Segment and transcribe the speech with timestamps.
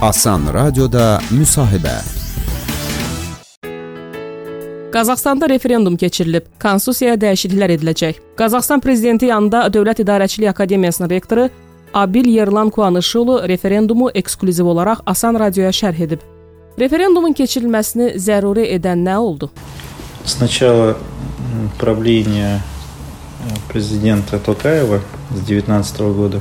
[0.00, 1.94] Asan Radioda müsahibə.
[4.92, 8.20] Qazaxstanda referendum keçirilib, konstitusiyaya dəyişikliklər ediləcək.
[8.38, 11.48] Qazaxstan prezidenti yanında Dövlət İdarəçilik Akademiyasının rektoru
[11.94, 16.22] Abil Yerlan Kuanışulu referendumu eksklüziv olaraq Asan Radioya şərh edib.
[16.78, 19.50] Referendumun keçirilməsini zəruri edən nə oldu?
[20.24, 20.96] Сначала
[21.78, 22.60] правление
[23.68, 25.00] президента Токаева
[25.34, 26.40] с 2019 года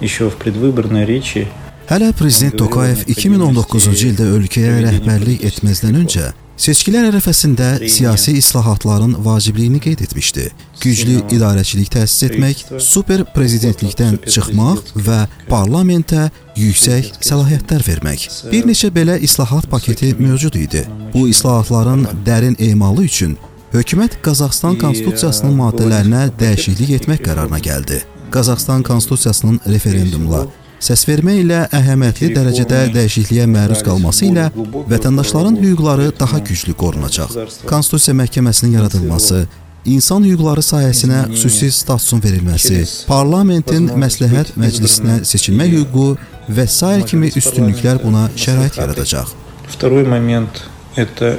[0.00, 1.48] еще в предвыборной речи
[1.89, 6.27] Hələ prezident Tokayev 2019-cu ildə ölkəyə rəhbərlik etməzdən öncə
[6.61, 10.45] seçkilər ərəfəsində siyasi islahatların vacibliyini qeyd etmişdi.
[10.83, 16.27] Güclü idarəçilik təsis etmək, super prezidentlikdən çıxmaq və parlamentə
[16.59, 18.27] yüksək səlahiyyətlər vermək.
[18.53, 20.85] Bir neçə belə islahat paketi mövcud idi.
[21.17, 23.37] Bu islahatların dərin emalı üçün
[23.73, 28.03] hökumət Qazaxstan konstitusiyasının maddələrinə dəyişiklik etmək qərarına gəldi.
[28.29, 30.45] Qazaxstan konstitusiyasının referendumla
[30.84, 34.50] Səsvermə ilə əhəmiyyətli dərəcədə dəyişikliyə məruz qalması ilə
[34.90, 37.30] vətəndaşların hüquqları daha güclü qorunacaq.
[37.70, 39.46] Konstitusiya məhkəməsinin yaradılması,
[39.94, 46.10] insan hüquqları sahəsinə xüsusi statusun verilməsi, parlamentin məsləhət məclisinə seçilmə hüququ
[46.58, 49.32] və sair kimi üstünlüklər buna şərait yaradacaq.
[49.68, 51.38] Второй момент – это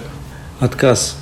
[0.60, 1.16] отказ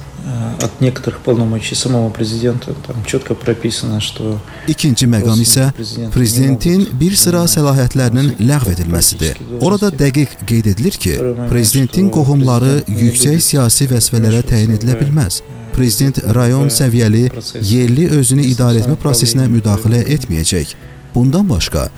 [4.69, 5.69] İkinci məqam isə
[6.14, 9.39] prezidentin bir sıra səlahiyyətlərinin ləğv edilməsidir.
[9.61, 11.14] Orada dəqiq qeyd edilir ki,
[11.52, 15.41] prezidentin qohumları yüksək siyasi vəzifələrə təyin edilə bilməz.
[15.77, 17.28] Prezident rayon səviyyəli
[17.70, 20.74] yerli özünü idarə etmə prosesinə müdaxilə etməyəcək.
[21.14, 21.89] Bundan başqa,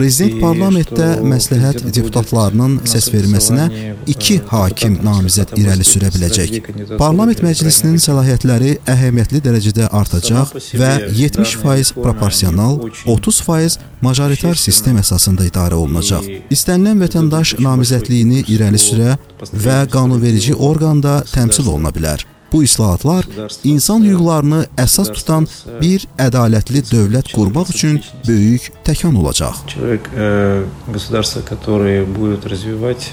[0.00, 3.66] Prezident parlamentdə məsləhət deputatlarının səsverməsinə
[4.08, 6.70] 2 hakim namizəd irəli sürə biləcək.
[7.02, 16.24] Parlament məclisinin səlahiyyətləri əhəmiyyətli dərəcədə artacaq və 70% proporsional, 30% majoritar sistem əsasında idarə olunacaq.
[16.48, 19.20] İstənilən vətəndaş namizədliyini irəli sürə
[19.52, 22.24] və qanunverici orqanda təmsil oluna bilər.
[22.51, 23.25] Bu islahatlar
[23.67, 25.47] insan hüquqlarını əsas tutan
[25.81, 29.55] bir ədalətli dövlət qurmaq üçün böyük təkan olacaq.
[29.67, 33.11] человек, э, государство, которое будет развивать,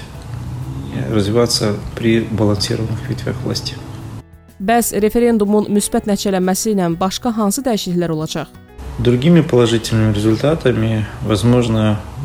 [0.95, 3.73] э, развиваться при балансированных ветвях власти.
[4.61, 8.47] Bəs referendumun müsbət nəticələnməsi ilə başqa hansı dəyişikliklər olacaq?
[8.99, 12.16] Другими положительными результатами, возможно, э,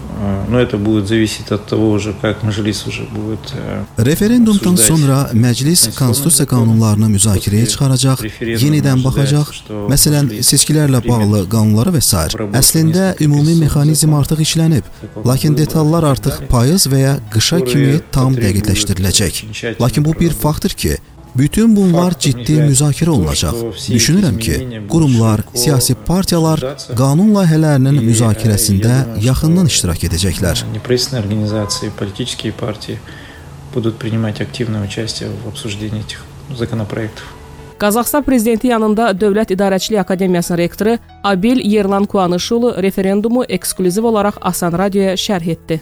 [0.48, 4.86] но это будет зависеть от того уже, как Мажилис уже будет э, Referendumdan обсуждать.
[4.86, 9.52] sonra məclis konstitusiya qanunlarını müzakirəyə çıxaracaq, yenidən baxacaq,
[9.92, 12.24] məsələn, seçkilərlə bağlı qanunlara və s.
[12.62, 14.88] Əslində ümumi mexanizm artıq işlənib,
[15.26, 19.44] lakin detallar artıq payız və ya qışa kimi tam dəqiqləşdiriləcək.
[19.80, 20.96] Lakin bu bir faktdır ki,
[21.38, 23.54] bütün bunlar ciddi müzakirə olunacaq.
[23.96, 24.54] Düşünürəm ki,
[24.90, 26.64] qurumlar, siyasi partiyalar
[26.98, 30.64] qanun layihələrinin müzakirəsində yaxından iştirak edəcəklər.
[30.72, 32.98] Неправительственные организации, политические партии
[33.74, 36.24] будут принимать активное участие в обсуждении этих
[36.56, 37.26] законопроектов.
[37.78, 45.12] Qazaxstan prezidenti yanında Dövlət İdarəçilik Akademiyasının rektoru Abil Yerlan Kuanışulu referendumu eksklüziv olaraq Asan Radioya
[45.14, 45.80] şərh etdi.